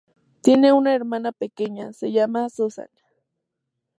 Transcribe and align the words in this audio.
Tiene 0.41 0.73
una 0.73 0.95
hermana 0.95 1.31
pequeña 1.31 1.91
llamada 2.01 2.49
Susanne. 2.49 2.89